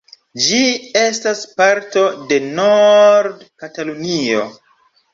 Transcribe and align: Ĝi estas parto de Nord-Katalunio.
Ĝi 0.45 0.61
estas 1.01 1.43
parto 1.59 2.05
de 2.33 2.41
Nord-Katalunio. 2.49 4.53